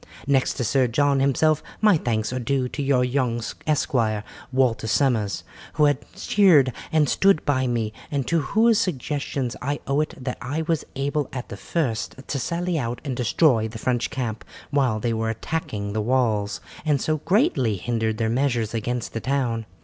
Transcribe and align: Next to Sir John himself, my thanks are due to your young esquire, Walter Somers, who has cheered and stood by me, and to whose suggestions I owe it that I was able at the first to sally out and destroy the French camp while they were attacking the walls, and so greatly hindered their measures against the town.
Next 0.25 0.55
to 0.55 0.63
Sir 0.63 0.87
John 0.87 1.19
himself, 1.19 1.61
my 1.79 1.95
thanks 1.95 2.33
are 2.33 2.39
due 2.39 2.67
to 2.69 2.81
your 2.81 3.03
young 3.05 3.39
esquire, 3.67 4.23
Walter 4.51 4.87
Somers, 4.87 5.43
who 5.73 5.85
has 5.85 5.95
cheered 6.15 6.73
and 6.91 7.07
stood 7.07 7.45
by 7.45 7.67
me, 7.67 7.93
and 8.09 8.25
to 8.25 8.41
whose 8.41 8.79
suggestions 8.79 9.55
I 9.61 9.79
owe 9.85 10.01
it 10.01 10.15
that 10.19 10.39
I 10.41 10.63
was 10.63 10.85
able 10.95 11.29
at 11.31 11.49
the 11.49 11.55
first 11.55 12.15
to 12.25 12.39
sally 12.39 12.79
out 12.79 12.99
and 13.05 13.15
destroy 13.15 13.67
the 13.67 13.77
French 13.77 14.09
camp 14.09 14.43
while 14.71 14.99
they 14.99 15.13
were 15.13 15.29
attacking 15.29 15.93
the 15.93 16.01
walls, 16.01 16.61
and 16.83 16.99
so 16.99 17.17
greatly 17.17 17.75
hindered 17.77 18.17
their 18.17 18.27
measures 18.27 18.73
against 18.73 19.13
the 19.13 19.21
town. 19.21 19.67